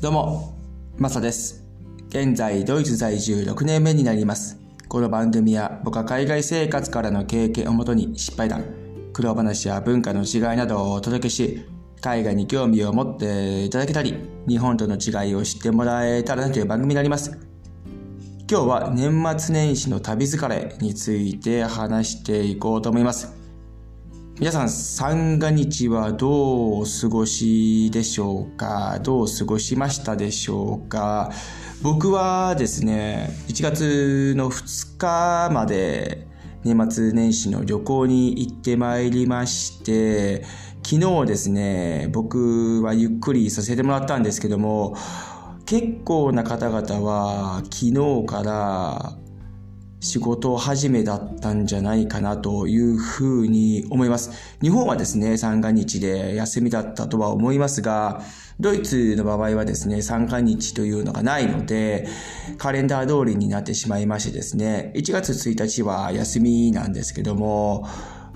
[0.00, 0.54] どうも、
[0.96, 1.64] マサです。
[2.10, 4.56] 現在、ドイツ在住6年目になります。
[4.88, 8.62] この番組は僕は海外生活からの経験をもとに失敗談、
[9.12, 11.66] 苦労話や文化の違いなどをお届けし、
[12.00, 14.14] 海外に興味を持っていただけたり、
[14.46, 17.36] 日本との違いを知ってもらえたらなという番組になります。
[18.48, 23.37] 今日は年末年始の旅疲れについて話していこうと思います。
[24.40, 29.00] 皆さん、三が日はどうお過ごしでしょうか？
[29.02, 31.32] どう過ごしましたでしょうか？
[31.82, 36.28] 僕はですね、1月の2日まで
[36.62, 40.44] 年末年始の旅行に行ってまいりまして、
[40.84, 44.96] 昨日ですね、僕はゆっくりさせてもらったんですけども、
[45.66, 49.18] 結構な方々は昨日から
[50.00, 54.30] 仕事始めだったんじゃないかなというふうに思います。
[54.62, 58.22] 日本はですね、三が日で休みだったとは思いますが、
[58.60, 62.06] ドイツの場合はですね、三が日というのがないので、
[62.58, 67.88] カレンダー通りになってしまいましてですね、1月1日は休みなんですけども、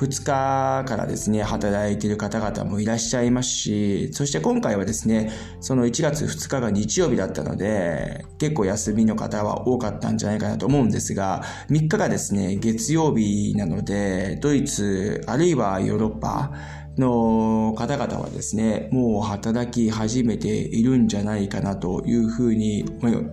[0.00, 16.50] 2日からですね、働いている方々もいらっしゃいますし、そして今回はですね、その1月2日が日曜日だったので、結構休みの方は多かったんじゃないかなと思うんですが、3日がですね、月曜日なので、ドイツ、あるいはヨーロッパ、
[16.98, 22.84] の方々はですね、もう働き始めているんじゃないかなというふうに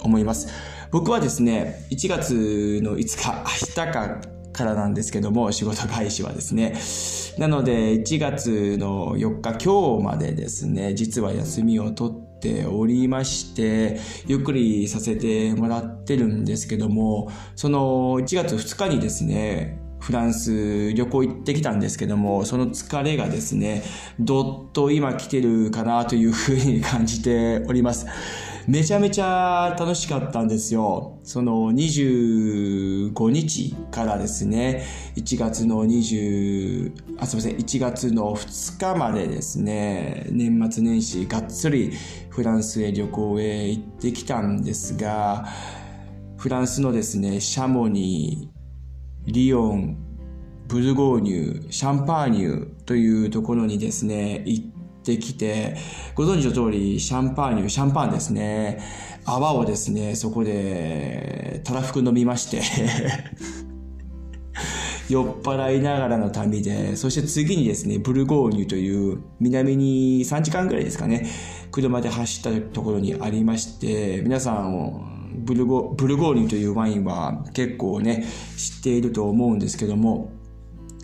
[0.00, 0.48] 思います。
[0.90, 3.28] 僕はですね、1月の5日、
[3.76, 6.74] 明日かからなんですけども、仕事開始はですね。
[7.38, 23.82] なので、1月の4日、今日までですね、実は休みを取っておりまして、ゆっくりさせてもらってるんですけども、その1月2日にですね、フランス旅行行ってきたんですけども、その疲れがですね、
[24.18, 28.06] どっと今来てるかなというふうに感じております。
[28.66, 31.18] めちゃめちゃ楽しかったんですよ。
[31.24, 34.84] その25日からですね、
[35.16, 41.92] 1月の20、あ、すみません、1月の2日までですね、年末年始がっつり
[42.28, 45.46] フランスへ旅行へ行ってきたんですが、
[46.36, 49.96] フランスのですね、シャモニー、リヨン、
[50.68, 54.79] ブルゴーニュ、シャンパーニュというところにですね、行って
[55.18, 55.76] きて、
[56.14, 58.80] ご存知の通り、シャンパーニュ、シャンパンですね、
[59.24, 62.62] 泡をですね、そこで、たらふく飲みまして、
[65.08, 71.26] 酔っ払いながらの旅で、そして次にですね、ブルゴーニュという南に3時間ぐらいですかね、
[71.70, 78.24] 車で走ったところにありまして、皆さん、ブルゴブルゴーニュというワインは結構ね、
[78.56, 80.32] 知っていると思うんですけども、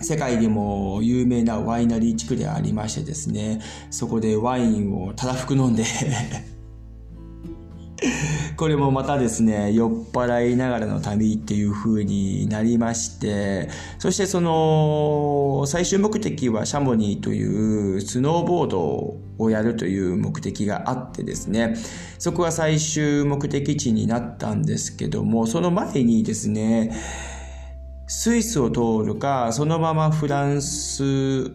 [0.00, 5.84] 世界でも有名なワイナリー地区でありましてですね、そこでワインをたらふく飲んで
[8.56, 13.68] これもまたですね、酔っ払いながらの旅っていう風になりまして、
[13.98, 21.76] そしてその、最終目的はシャモニーというスノーボードをやるという目的があってですね、
[22.18, 26.92] そこが最終目的地になったんですけども、その前にですね、
[28.06, 31.52] スイスを通るか、そのままフランス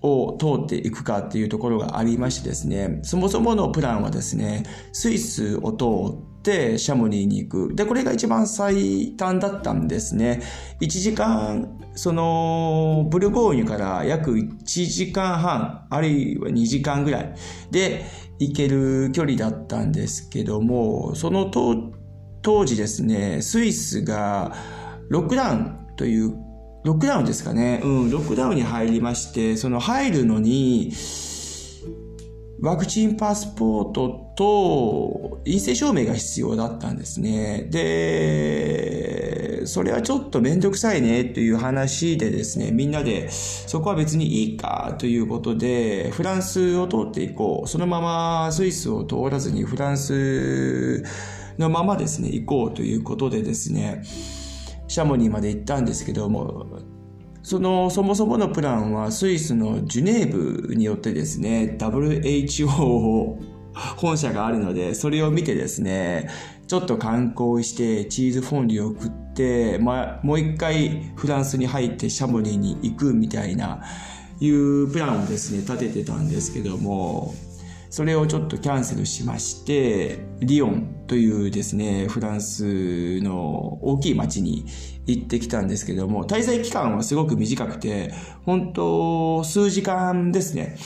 [0.00, 7.74] を通っていくかっていうところがありましてですね、そもそものプランはですね、スイスを通ってシャモニーに行く。
[7.74, 10.42] で、これが一番最短だったんですね。
[10.80, 17.34] 1時間、その、ブルゴーニュから約1時間半、あるいは2時間ぐらい
[17.72, 18.04] で
[18.38, 24.54] 行ける距離だったんですけども、その当時ですね、スイスが
[25.08, 26.34] ロックダウンという
[26.84, 27.80] ロックダウンですかね。
[27.84, 30.92] うん、ロックダウンに入りまして、その入るのに、
[32.60, 37.68] ワクチンパスポートと陰性証明が必要だったんですね。
[37.70, 47.68] で、それはちょっとめんどくさいねという話でですね、みんなでそこは別にいいかということで、フランスを通っていこう。
[47.68, 51.02] そのままスイスを通らずにフランス
[51.58, 54.02] のままですね、行こうということでですね、
[54.88, 56.66] シャモニーまで行ったんですけども、
[57.42, 63.36] その、そもそものプランはスイスのジュネーブによってですね、WHO
[63.96, 66.28] 本社があるので、それを見てですね、
[66.66, 73.82] ちょっと観光してチーズフォンデュを食って、ま、もう一回フランスに入ってシャモニーに行くみたいな、
[74.40, 77.34] いうプランをですね、立ててたんですけども、
[77.90, 84.66] それをちょっとキャンセルしまして、リオンというですね、フランスの大きい町に
[85.06, 88.12] 行ってきたんですけども、滞在期間はすごく短くて、
[88.44, 90.76] 本当数時間ですね。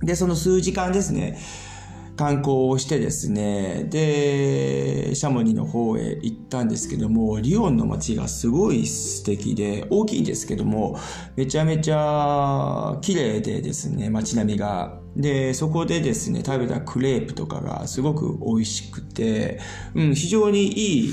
[0.00, 1.38] で、その数時間ですね、
[2.16, 10.98] 観光をしてですね、で、シャモニの方へ行ったんですけども、リヨンの街がすごい素敵で、大きいんですけども、
[11.36, 14.98] めちゃめちゃ綺麗でですね、街並みが。
[15.14, 19.60] で、そこでですね、食べたクレープとかがすごく美味しくて、
[19.94, 21.10] うん、非常にいい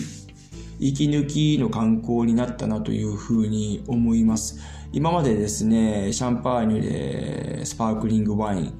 [0.80, 4.60] 息抜きの観光になったなというふうに思います。
[4.94, 8.74] 今までですね、シャンパーニュでスパークリングワイン、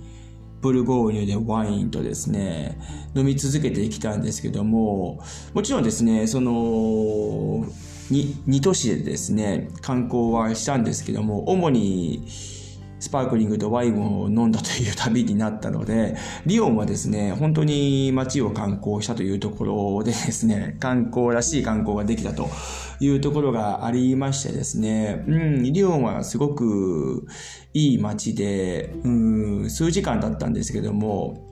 [0.64, 2.80] ブルゴーニュでワインとですね、
[3.16, 5.22] 飲み続けてきたんですけども、
[5.54, 7.66] もちろんですね、その、
[8.10, 12.26] 2都市でですね、観光はしたんですけども、主に
[13.04, 16.16] スパークリングとワインを飲んだという旅になったので、
[16.46, 22.48] リヨンはですね、本当に街を観光したというところでですね、観光らしい観光ができたと
[23.02, 27.28] いうところがありましてですね、うん、リヨンはすごく
[27.74, 29.10] いい街で、う
[29.66, 31.46] ん、数時間だったんですけども、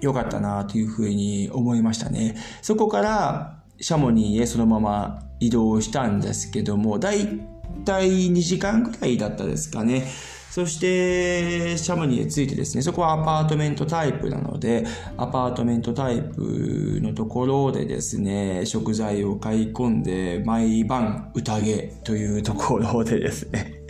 [0.00, 2.36] 良かったなというふうに思いましたね。
[2.62, 7.40] そこからシャモニーへそのまま移動したんですけども、だい
[7.84, 10.06] たい2時間くらいだったですかね。
[10.50, 14.84] そして、シャムニーへついてですね、そこはアパートメントタイプなので、
[15.16, 23.80] アパートメントタイプのところでですね、食材を買い込んで、毎晩宴というところでですね、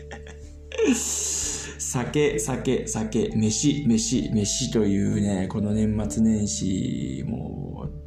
[0.94, 8.00] 酒、酒、酒、飯、飯、飯というね、この年末年始、もう、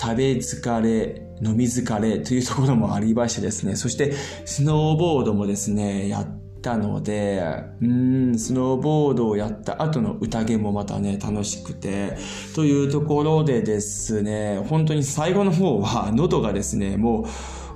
[0.00, 4.12] 食べ疲れ、飲み疲れというところもありましてですね、そして
[4.44, 7.42] スノーボードもですね、やったので、
[7.80, 12.16] うん、スノーボードをやった後の宴もまたね、楽しくて、
[12.54, 17.22] というところでですね、本当に最後の方は喉がですね、も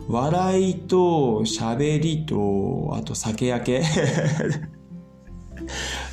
[0.09, 3.83] う、笑いと喋りと、あと酒焼け。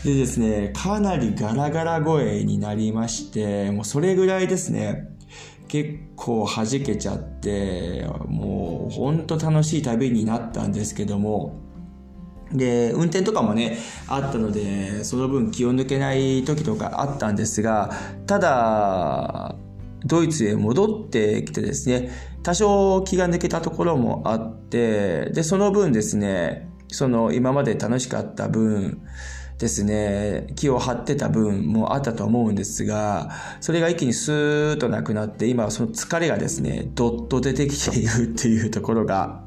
[0.06, 5.10] でですね、かなりガラガラ声になりまして、もうそれぐらいですね、
[5.68, 11.69] 結構弾けちゃって、もうほんと楽しい旅になったんですけども、
[12.52, 17.92] で、運転とかもね、あったので、その分気を抜けない時とかあったんですが、
[18.26, 19.56] ただ、
[20.06, 22.12] ドイツへ戻ってきてですね、
[22.42, 29.02] 多少気が抜けたところもあって、で、その分ですね、その今まで楽しかった分
[29.60, 33.30] ですね、気を張ってた分もあったと思うんですが、
[33.60, 39.44] それが一気にスーッとなくなって、今はその疲れがですね、どっと出てきているっていうところが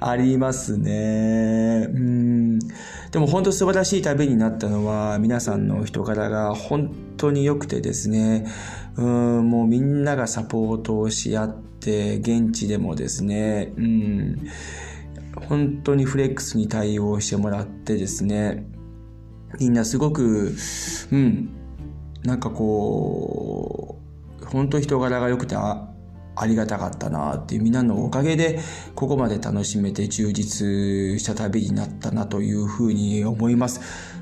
[0.00, 1.88] ありますね。
[1.90, 2.58] うん。
[3.10, 8.46] でも本当素晴らしい旅になったのは、皆さんの人柄が本当に良くてですね、
[8.96, 14.48] うん、もうみんながサポートをし合って、現地でもですね、うん、
[15.48, 18.66] 本当にフレックスに対応してもらってですね、
[19.58, 20.54] みんなすごく、
[21.10, 21.50] うん、
[22.22, 24.00] なんかこ
[24.42, 25.56] う、本当人柄が良くて、
[26.40, 28.60] ありがたかったなっていうみんなのおかげで
[28.94, 33.80] ここまで楽しめて充実した旅になったなというふうに思います。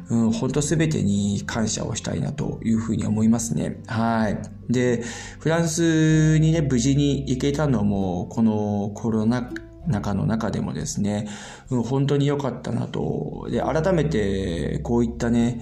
[0.09, 3.83] うん、本当すべてに感謝をしたいなというふうに思いますね。
[3.87, 4.39] はい。
[4.73, 5.03] で、
[5.41, 9.51] フランスにね、無事に行けたのも、このコロナ
[9.89, 11.29] 中の中でもですね、
[11.71, 13.49] うん、本当に良かったなと。
[13.51, 15.61] で、改めてこういったね、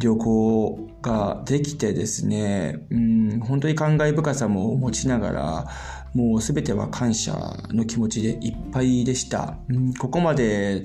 [0.00, 5.68] 旅行ができてですね、うん、本当に感慨深さも持ちながら、
[6.14, 7.34] もうすべては感謝
[7.68, 9.58] の気持ちでいっぱいでした。
[9.68, 10.80] うん、ここまで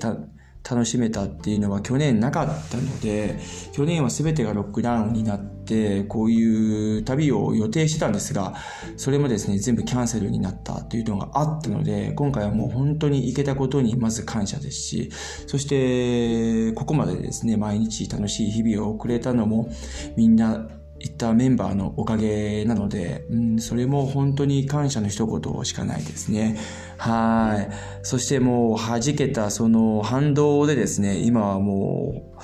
[0.68, 3.38] 楽しめたっていうのは去年なかったので、
[3.72, 8.54] 去年は全てがロックダウンになって、こういう旅を予定してたんですが、
[8.96, 15.10] それもですね、全部キャンセルになったというのがあったので、今回はもう本当に行けたことにまず感謝ですし、
[15.46, 19.70] そして、ここまでですね、毎日楽しい日々を送れたのも、
[20.16, 20.68] みんな
[21.00, 26.58] いったメンバーのおかげなので、うん、それも本当に感謝の一言しかないですね。
[26.98, 28.06] はい。
[28.06, 32.42] そしてもう弾けたその反動でですね、今はもう、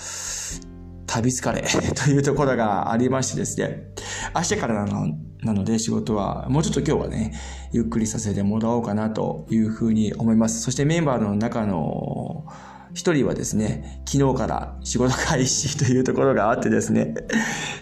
[1.06, 1.62] 旅疲れ
[1.94, 3.88] というところがありましてですね、
[4.34, 7.32] 明日からなのなので仕事は、もうちょっと今日はね、
[7.72, 10.60] ゆっくりさせてもらおうかなというふうに思います。
[10.62, 12.46] そしてメンバーの中の
[12.94, 17.14] 一人はですね、昨日から仕事開始というところがあってですね、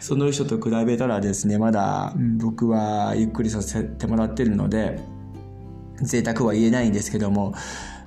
[0.05, 5.01] その人と比べたらですね、まだ僕はゆっくりさせてもらってるので、
[6.03, 7.55] 贅沢は言えないんですけども、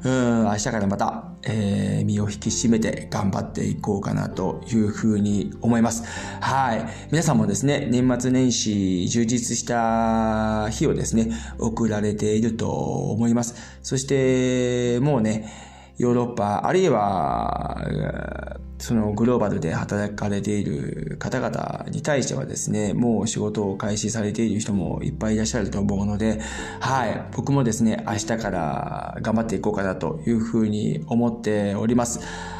[0.03, 6.03] うん、明日からまた、えー、身を引き締めて頑張っていこうかなというふうに思います。
[6.39, 6.85] はい。
[7.09, 13.55] 皆さんもですね、年末年始充実した日をですね、送られていると思います。
[13.81, 15.51] そして、もうね、
[15.97, 26.39] ヨーロッパ、あるいは、そのグローバルで働かれている方々に対してはですね、もう仕事を開始されている人もいっぱいいらっしゃると思うので、
[26.79, 32.19] はい、僕もですね、明日から頑張っていこうかなというふうに思っております。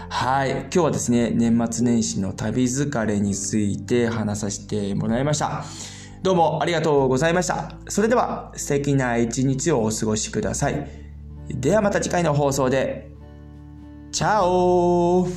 [0.10, 0.52] はい。
[0.52, 5.64] 今日はですね、年末年始の旅疲れについて話させてもらいました。
[6.24, 7.76] どうもありがとうございました。
[7.88, 10.88] それでは素敵な一日をお過ごしください。
[11.50, 13.17] ではまた次回の放送で。
[14.18, 15.28] チャオ